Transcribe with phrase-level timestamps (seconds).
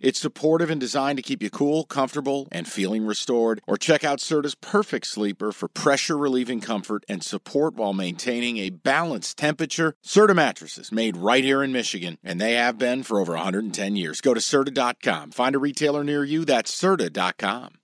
[0.00, 3.60] It's supportive and designed to keep you cool, comfortable, and feeling restored.
[3.66, 8.70] Or check out Serta's Perfect Sleeper for pressure relieving comfort and support while maintaining a
[8.70, 9.94] balanced temperature.
[10.04, 14.20] Serta mattresses made right here in Michigan, and they have been for over 110 years.
[14.20, 15.32] Go to Serta.com.
[15.32, 16.44] Find a retailer near you.
[16.44, 17.74] That's Serta.com.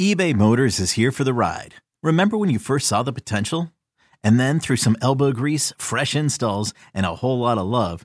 [0.00, 1.74] eBay Motors is here for the ride.
[2.02, 3.70] Remember when you first saw the potential?
[4.24, 8.04] And then through some elbow grease, fresh installs, and a whole lot of love,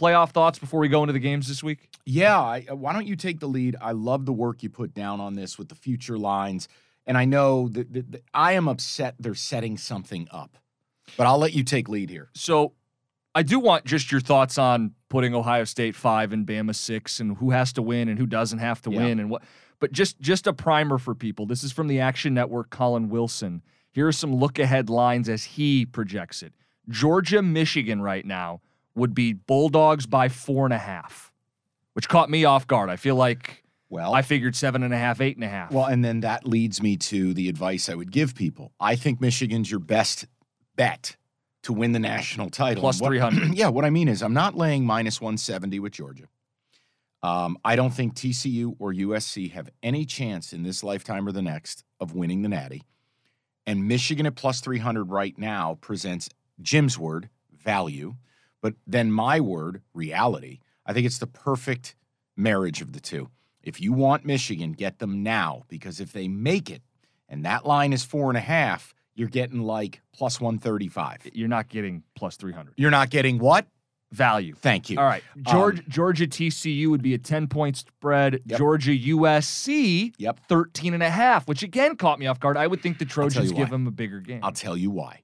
[0.00, 1.90] Playoff thoughts before we go into the games this week?
[2.06, 3.76] Yeah, I, uh, why don't you take the lead?
[3.82, 6.68] I love the work you put down on this with the future lines.
[7.06, 10.56] And I know that, that, that I am upset they're setting something up,
[11.18, 12.30] but I'll let you take lead here.
[12.34, 12.72] So
[13.34, 17.36] I do want just your thoughts on putting Ohio State five and Bama six and
[17.36, 18.98] who has to win and who doesn't have to Yeah.
[19.00, 19.42] win and what
[19.80, 21.44] but just just a primer for people.
[21.46, 23.62] This is from the Action Network, Collin Wilson.
[23.92, 26.52] Here are some look ahead lines as he projects it.
[26.88, 28.60] Georgia, Michigan right now
[28.94, 31.32] would be Bulldogs by four and a half,
[31.94, 32.90] which caught me off guard.
[32.90, 35.70] I feel like Well, I figured seven and a half, eight and a half.
[35.72, 38.72] well, and then that leads me to the advice I would give people.
[38.80, 40.26] I think Michigan's your best
[40.76, 41.16] bet
[41.62, 42.80] to win the national title.
[42.80, 43.54] Plus And what- 300.
[43.54, 46.24] yeah, what I mean is I'm not laying minus 170 with Georgia.
[47.22, 51.42] Um, I don't think TCU or USC have any chance in this lifetime or the
[51.42, 52.82] next of winning the Natty.
[53.66, 56.30] And Michigan at plus 300 right now presents
[56.62, 58.14] Jim's word, value,
[58.60, 60.60] but then my word, reality.
[60.86, 61.94] I think it's the perfect
[62.36, 63.30] marriage of the two.
[63.62, 66.82] If you want Michigan, get them now because if they make it
[67.28, 71.28] and that line is four and a half, you're getting like plus 135.
[71.34, 72.74] You're not getting plus 300.
[72.76, 73.66] You're not getting what?
[74.12, 74.54] Value.
[74.54, 74.98] Thank you.
[74.98, 75.22] All right.
[75.36, 78.40] Um, Georgia, Georgia TCU would be a 10 point spread.
[78.46, 78.58] Yep.
[78.58, 80.40] Georgia USC, Yep.
[80.48, 82.56] 13 and a half, which again caught me off guard.
[82.56, 83.70] I would think the Trojans give why.
[83.70, 84.40] them a bigger game.
[84.42, 85.22] I'll tell you why.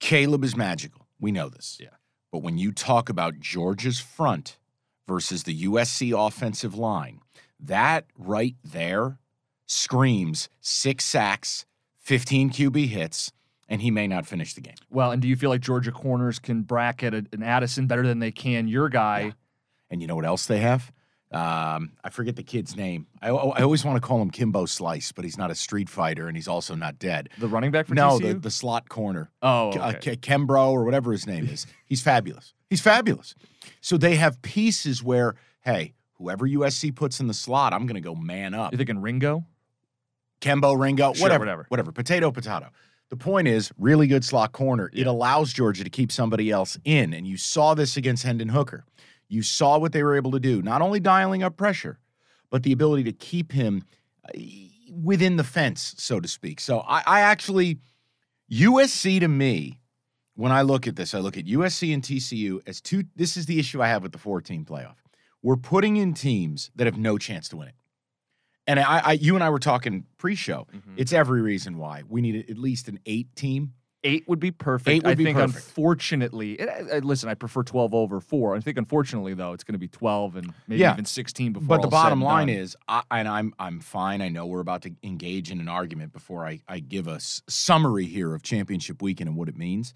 [0.00, 1.06] Caleb is magical.
[1.20, 1.78] We know this.
[1.80, 1.88] Yeah.
[2.32, 4.58] But when you talk about Georgia's front
[5.06, 7.20] versus the USC offensive line,
[7.60, 9.18] that right there
[9.66, 11.66] screams six sacks,
[11.98, 13.32] 15 QB hits,
[13.68, 14.74] and he may not finish the game.
[14.90, 18.32] well, and do you feel like Georgia corners can bracket an Addison better than they
[18.32, 19.20] can your guy?
[19.20, 19.32] Yeah.
[19.90, 20.90] And you know what else they have?
[21.32, 23.06] Um, I forget the kid's name.
[23.22, 26.28] I, I always want to call him Kimbo Slice, but he's not a street fighter
[26.28, 27.30] and he's also not dead.
[27.38, 28.32] The running back for no, TCU?
[28.34, 29.30] the, the slot corner.
[29.42, 29.92] oh, K- uh.
[29.94, 31.66] K- Kembro or whatever his name is.
[31.86, 32.54] He's fabulous.
[32.70, 33.34] He's fabulous.
[33.82, 38.00] So they have pieces where, hey, whoever USC puts in the slot, I'm going to
[38.00, 38.72] go man up.
[38.72, 39.44] you thinking Ringo?
[40.40, 41.66] Kembo, Ringo, Sure, whatever, whatever.
[41.68, 41.92] whatever.
[41.92, 42.68] Potato, potato.
[43.10, 44.90] The point is, really good slot corner.
[44.94, 48.84] It allows Georgia to keep somebody else in, and you saw this against Hendon Hooker.
[49.32, 51.98] You saw what they were able to do, not only dialing up pressure,
[52.50, 53.82] but the ability to keep him
[54.28, 54.38] uh,
[55.02, 56.60] within the fence, so to speak.
[56.60, 57.78] So I, I actually,
[58.50, 59.80] USC to me,
[60.34, 63.04] when I look at this, I look at USC and TCU as two.
[63.16, 64.96] This is the issue I have with the four-team playoff.
[65.42, 67.74] We're putting in teams that have no chance to win it.
[68.66, 70.66] And I, I you and I were talking pre-show.
[70.72, 70.94] Mhm.
[70.96, 73.72] It's every reason why we need at least an eight team.
[74.04, 74.88] Eight would be perfect.
[74.88, 75.64] Eight would I be think, perfect.
[75.64, 78.56] unfortunately, and I, I- listen, I prefer 12 over four.
[78.56, 80.92] I think, unfortunately, though, it's going to be 12 and maybe Yeah.
[80.94, 81.68] even 16 before.
[81.68, 82.56] But the bottom line done.
[82.56, 84.20] is, I, and I'm I'm fine.
[84.20, 87.42] I know we're about to engage in an argument before I, I give a s-
[87.48, 89.94] summary here of championship weekend and what it means.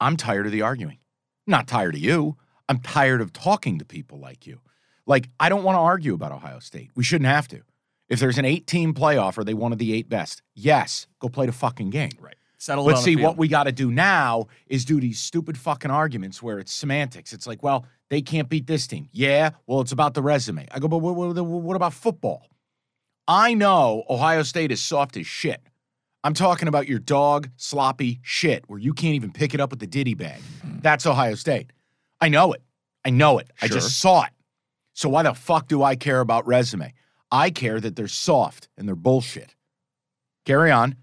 [0.00, 0.98] I'm tired of the arguing.
[1.46, 2.36] not tired of you.
[2.68, 4.60] I'm tired of talking to people like you.
[5.06, 6.90] Like I don't want to argue about Ohio State.
[6.94, 7.62] We shouldn't have to.
[8.10, 10.42] If there's an eight-team playoff, are they one of the eight best?
[10.54, 11.06] Yes.
[11.20, 12.10] Go play the fucking game.
[12.20, 12.36] right.
[12.60, 15.92] Settle it But see, what we got to do now is do these stupid fucking
[15.92, 17.32] arguments where it's semantics.
[17.32, 19.08] It's like, well, they can't beat this team.
[19.12, 20.66] Yeah, well, it's about the resume.
[20.72, 22.48] I go, but what, what, what about football?
[23.28, 25.60] I know Ohio State is soft as shit.
[26.24, 29.78] I'm talking about your dog sloppy shit where you can't even pick it up with
[29.78, 30.40] the ditty bag.
[30.64, 31.72] That's Ohio State.
[32.20, 32.62] I know it.
[33.04, 33.50] I know it.
[33.62, 34.32] I just saw it.
[34.94, 36.92] So why the fuck do I care about resume?
[37.30, 39.54] I care that they're soft and they're bullshit.
[40.44, 40.96] Carry on.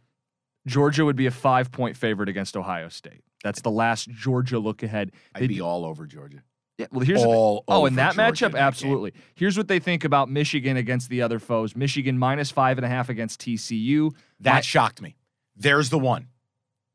[0.67, 3.21] Georgia would be a five point favorite against Ohio State.
[3.44, 5.12] That's the last Georgia look ahead.
[5.33, 6.41] I'd They'd be all over Georgia.
[6.77, 8.67] Yeah, well, here's the- all oh, in over that Georgia matchup, in that game.
[8.67, 9.13] absolutely.
[9.35, 11.75] Here's what they think about Michigan against the other foes.
[11.75, 14.12] Michigan minus five and a half against TCU.
[14.41, 15.15] That Mi- shocked me.
[15.56, 16.27] There's the one.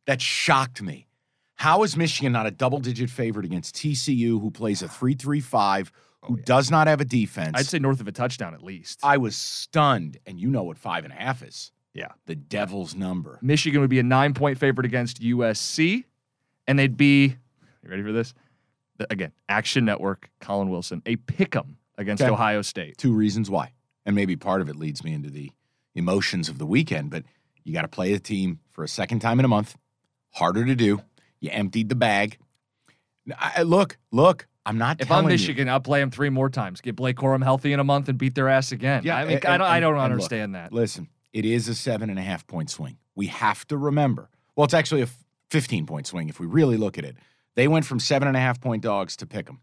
[0.07, 1.07] That shocked me.
[1.55, 5.41] How is Michigan not a double digit favorite against TCU, who plays a 3 3
[5.41, 5.93] 5,
[6.23, 7.53] who does not have a defense?
[7.55, 9.01] I'd say north of a touchdown at least.
[9.03, 10.19] I was stunned.
[10.27, 12.09] And you know what five and a half is yeah.
[12.27, 13.39] the devil's number.
[13.43, 16.05] Michigan would be a nine point favorite against USC,
[16.67, 17.37] and they'd be,
[17.83, 18.35] you ready for this?
[18.99, 22.31] The- again, Action Network, Collin Wilson, a pick 'em against Okay.
[22.33, 22.97] Ohio State.
[22.99, 23.73] Two reasons why.
[24.07, 25.51] And maybe part of it leads me into the
[25.95, 27.25] emotions of the weekend, but
[27.65, 29.77] you got to play a team for a second time in a month.
[30.35, 31.03] Harder to do.
[31.41, 32.39] You emptied the bag.
[33.39, 36.29] I, I- look, look, I'm not If telling I'm you- Michigan, I'll play them three
[36.31, 36.81] more times.
[36.81, 39.03] Get Blake Corum healthy in a month and beat their ass again.
[39.05, 40.73] Yeah, I mean, and- I don't, I don't and look, understand that.
[40.73, 42.97] Listen, it is a seven and a half point swing.
[43.15, 44.31] We have to remember.
[44.57, 45.09] Well, it's actually a
[45.51, 47.17] 15 point swing if we really look at it.
[47.57, 49.61] They went from seven and a half point dogs to pick them.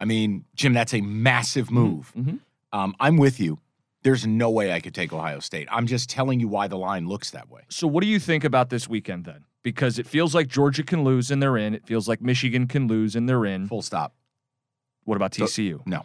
[0.00, 2.12] I mean, Jim, that's a massive move.
[2.16, 2.40] Mhm.
[2.72, 3.58] Um, I'm with you.
[4.02, 5.66] There's no way I could take Ohio State.
[5.70, 7.62] I'm just telling you why the line looks that way.
[7.70, 9.44] So, what do you think about this weekend then?
[9.62, 11.74] Because it feels like Georgia can lose and they're in.
[11.74, 13.66] It feels like Michigan can lose and they're in.
[13.66, 14.14] Full stop.
[15.04, 15.80] What about So- TCU?
[15.86, 16.04] No,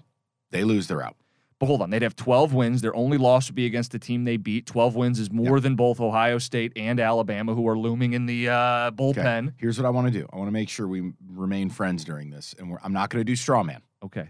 [0.51, 1.17] they lose, they're out.
[1.59, 2.81] But hold on, they'd have 12 wins.
[2.81, 4.65] Their only loss would be against the team they beat.
[4.65, 8.47] 12 wins is more than both Ohio State and Alabama, who are looming in the
[8.47, 9.53] uh, bullpen.
[9.57, 10.25] Here's what I want to do.
[10.31, 13.19] I want to make sure we remain friends during this, and we're, I'm not going
[13.19, 13.81] to do straw man.
[14.01, 14.29] Okay.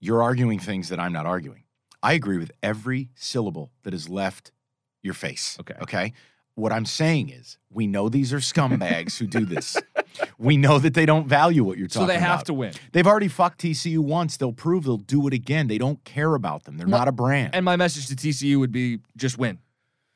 [0.00, 1.62] You're arguing things that I'm not arguing.
[2.02, 4.50] I agree with every syllable that has left
[5.00, 5.56] your face.
[5.60, 5.74] Okay.
[5.80, 6.12] Okay.
[6.54, 9.76] What I'm saying is, we know these are scumbags who do this.
[10.38, 12.12] We know that they don't value what you're talking about.
[12.12, 12.46] So they have about.
[12.46, 12.72] to win.
[12.92, 14.36] They've already fucked TCU once.
[14.36, 15.68] They'll prove they'll do it again.
[15.68, 16.76] They don't care about them.
[16.76, 17.54] They're No, not a brand.
[17.54, 19.58] And my message to TCU would be just win.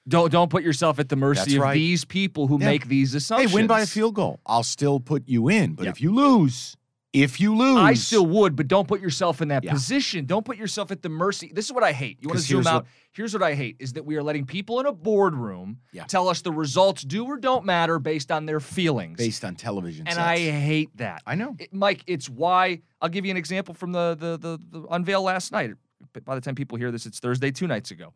[0.07, 1.75] Don't don't put yourself at the mercy That's of right.
[1.75, 2.67] these people who Yeah.
[2.67, 3.53] make these hey, assumptions.
[3.55, 4.39] win by a field goal.
[4.45, 5.73] I'll still put you in.
[5.73, 5.91] But Yeah.
[5.91, 6.77] if you lose,
[7.23, 9.73] if you lose, I still would, but don't put yourself in that Yeah.
[9.73, 10.27] position.
[10.27, 11.51] Don't put yourself at the mercy.
[11.55, 12.19] This is what I hate.
[12.21, 12.85] You want to zoom out?
[12.85, 16.05] what- here's what I hate is that we are letting people in a boardroom Yeah.
[16.05, 19.17] tell us the results do or don't matter based on their feelings.
[19.19, 20.07] based on television.
[20.07, 20.27] and sets.
[20.29, 21.23] I hate that.
[21.27, 21.57] I know.
[21.59, 25.23] It- Mike, it's why I'll give you an example from the, the the the unveil
[25.23, 25.75] last night.
[26.13, 28.13] But by the time people hear this, it's Thursday, two nights ago.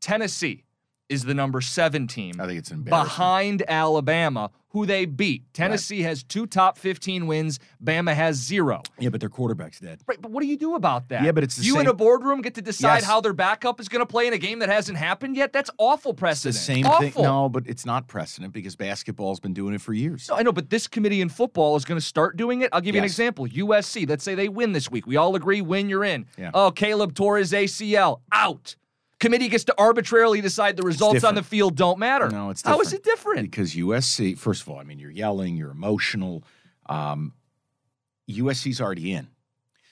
[0.00, 0.64] Tennessee
[1.08, 3.04] is the number seven team I think it's embarrassing.
[3.06, 5.42] behind Alabama, who they beat.
[5.54, 7.58] Tennessee has two top 15 wins.
[7.82, 8.82] Bama has zero.
[8.98, 10.02] Yeah, but their quarterback's dead.
[10.06, 11.24] Right, but what do you do about that?
[11.24, 13.04] Yeah, but it's the you in a boardroom get to decide Yes.
[13.04, 15.52] how their backup is going to play in a game that hasn't happened yet.
[15.54, 16.54] That's awful It's the precedent.
[16.56, 17.08] same awful.
[17.10, 17.22] thing.
[17.22, 20.28] No, but it's not precedent because basketball's been doing it for years.
[20.28, 22.68] No, I know, but this committee in football is going to start doing it.
[22.72, 23.46] I'll give you an example.
[23.46, 25.06] USC, let's say they win this week.
[25.06, 26.26] We all agree, win, you're in.
[26.36, 26.50] Yeah.
[26.52, 28.20] Oh, Caleb tore his ACL.
[28.30, 28.76] Out.
[29.20, 32.28] Committee gets to arbitrarily decide the results on the field don't matter.
[32.28, 33.50] No, it's How is it different?
[33.50, 36.44] Because USC, first of all, I mean, you're yelling, you're emotional.
[36.86, 37.34] Um,
[38.30, 39.28] USC's already in.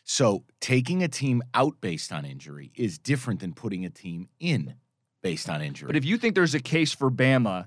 [0.05, 4.75] So taking a team out based on injury is different than putting a team in
[5.23, 5.89] based on injury.
[5.89, 7.67] But if you think there's a case for Bama,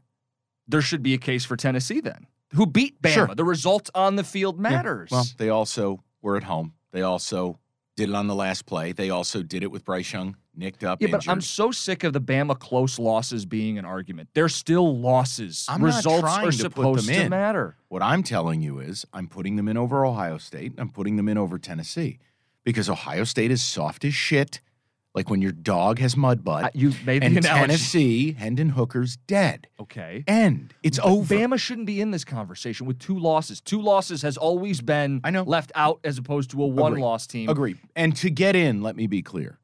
[0.68, 2.28] there should be a case for Tennessee then.
[2.54, 3.14] Who beat Bama?
[3.14, 3.36] Sure.
[3.36, 5.12] The results on the field Yeah, matters.
[5.12, 6.74] Well, they also were at home.
[6.92, 7.60] They also
[8.00, 8.94] did it on the last play.
[8.94, 11.02] They also did it with Bryce Young nicked up.
[11.02, 14.30] yeah, but I'm so sick of the Bama close losses being an argument.
[14.34, 15.66] They're still losses.
[15.68, 17.30] I'm not Results trying are to put supposed them to in.
[17.30, 17.76] matter.
[17.90, 20.74] What I'm telling you is I'm putting them in over Ohio State.
[20.78, 22.20] I'm putting them in over Tennessee
[22.64, 24.62] because Ohio State is soft as shit,
[25.16, 26.66] like when your dog has mud butt.
[26.66, 27.62] I- you made the and analogy.
[27.68, 29.68] Tennessee, Hendon Hooker's dead.
[29.80, 30.24] Okay.
[30.28, 30.74] End.
[30.84, 31.36] It's But over.
[31.36, 33.60] Bama shouldn't be in this conversation with two losses.
[33.62, 35.44] Two losses has always been I know.
[35.44, 37.50] left out as opposed to a one-loss team.
[37.50, 37.76] Agree.
[37.96, 39.58] And to get in, let me be clear.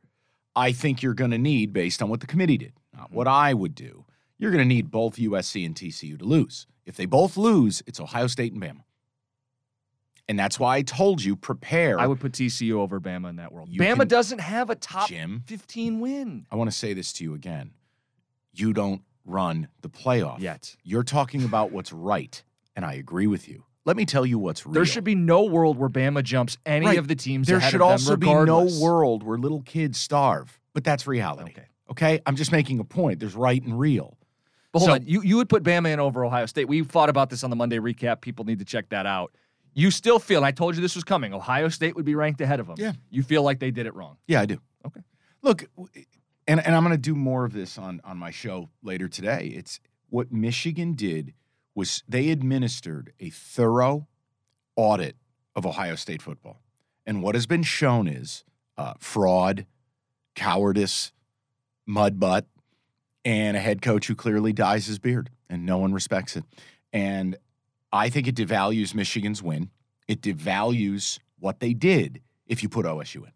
[0.56, 3.16] I think you're going to need, based on what the committee did, not Mm-hmm.
[3.16, 4.06] what I would do,
[4.40, 6.66] you're going to need both USC and TCU to lose.
[6.86, 8.84] If they both lose, it's Ohio State and Bama.
[10.28, 12.00] And that's why I told you prepare.
[12.00, 13.70] I would put TCU over Bama in that world.
[13.70, 15.44] You Bama can- doesn't have a top Jim.
[15.46, 17.72] 15 win I want to say this to you again.
[18.54, 20.40] You don't run the playoff.
[20.40, 20.76] yet.
[20.84, 22.42] You're talking about what's right,
[22.76, 23.64] and I agree with you.
[23.86, 24.74] Let me tell you what's real.
[24.74, 26.98] There should be no world where Bama jumps any Right.
[26.98, 28.26] of the teams There ahead should of them There should also be
[28.80, 31.52] no world where little kids starve, but that's reality.
[31.52, 31.66] Okay.
[31.92, 32.20] Okay?
[32.26, 33.20] I'm just making a point.
[33.20, 34.18] There's right and real.
[34.72, 36.68] But hold So- on, you, you would put Bama in over Ohio State.
[36.68, 38.22] We fought about this on the Monday recap.
[38.22, 39.32] People need to check that out.
[39.76, 42.40] You still feel, and I told you this was coming, Ohio State would be ranked
[42.40, 42.78] ahead of them.
[42.80, 42.94] Yeah.
[43.10, 44.18] You feel like they did it wrong.
[44.26, 44.60] Yeah, I do.
[44.86, 45.02] Okay.
[45.42, 45.66] Look,
[46.48, 49.54] and, and I'm going to do more of this on, on my show later today.
[49.54, 51.34] It's what Michigan did
[51.76, 54.08] was they administered a thorough
[54.78, 55.18] audit
[55.56, 56.62] of Ohio State football.
[57.06, 58.46] And what has been shown is
[58.78, 59.66] uh, fraud,
[60.36, 61.12] cowardice,
[61.86, 62.46] mud butt,
[63.26, 66.46] and a head coach who clearly dyes his beard and no one respects it.
[66.94, 67.38] And
[67.96, 69.70] I think it devalues Michigan's win.
[70.08, 73.32] It devalues what they did if you put OSU in.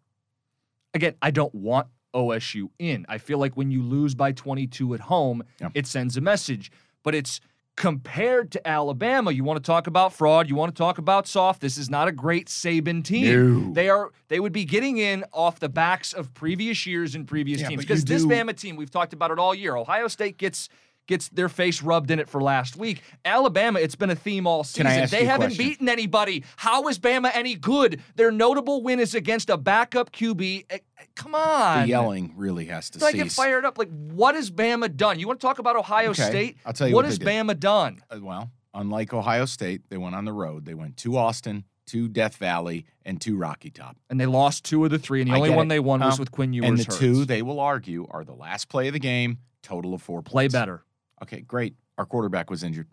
[0.94, 3.06] Again, I don't want OSU in.
[3.08, 5.68] I feel like when you lose by 22 at home, Yeah.
[5.74, 6.70] it sends a message.
[7.02, 7.40] But it's
[7.76, 9.30] compared to Alabama.
[9.30, 11.60] You want to talk about fraud, you want to talk about soft.
[11.62, 13.68] This is not a great Saban team.
[13.68, 13.72] No.
[13.72, 17.60] They are they would be getting in off the backs of previous years and previous
[17.62, 17.82] Yeah, teams.
[17.82, 19.76] Because this Bama team, we've talked about it all year.
[19.76, 20.68] Ohio State gets
[21.10, 23.02] gets their face rubbed in it for last week.
[23.26, 24.84] Alabama, it's been a theme all season.
[24.86, 25.66] Can I ask they haven't question?
[25.66, 26.44] beaten anybody.
[26.56, 28.00] How is Bama any good?
[28.14, 30.64] Their notable win is against a backup QB.
[30.70, 31.82] Eh, eh, Come on.
[31.82, 33.76] The yelling really has to So I get fired up.
[33.76, 35.18] Like, what has Bama done?
[35.18, 36.56] You want to talk about Ohio Okay, State?
[36.64, 37.18] I'll tell you what what has.
[37.18, 38.00] Bama done?
[38.08, 40.64] Uh, well, unlike Ohio State, they went on the road.
[40.64, 43.96] They went to Austin, to Death Valley, and to Rocky Top.
[44.08, 45.70] And they lost two of the three, and the I only one it.
[45.70, 46.68] they won was Um, with Quinn Ewers.
[46.68, 46.98] and the hurts.
[46.98, 50.46] two they will argue are the last play of the game, total of four play
[50.46, 50.84] better.
[51.22, 51.74] Okay, great.
[51.98, 52.86] Our quarterback was injured.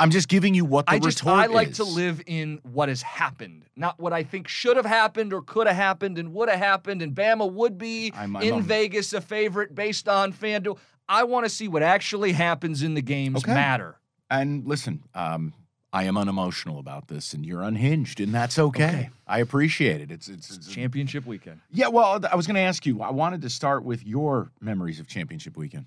[0.00, 2.88] I'm just giving you what the I just retort I like to live in what
[2.88, 6.48] has happened, not what I think should have happened or could have happened and would
[6.48, 7.02] have happened.
[7.02, 10.78] And Bama would be I'm- I'm in a- Vegas a favorite based on FanDuel.
[11.08, 13.52] I want to see what actually happens in the games Okay.
[13.54, 13.96] matter.
[14.30, 15.52] And listen, um,
[15.92, 18.84] I am unemotional about this, and you're unhinged, and that's okay.
[18.88, 19.10] Okay.
[19.26, 20.10] I appreciate it.
[20.12, 21.60] It's it's, it's Championship weekend.
[21.72, 21.88] yeah.
[21.88, 23.00] Well, I was going to ask you.
[23.02, 25.86] I wanted to start with your memories of championship weekend.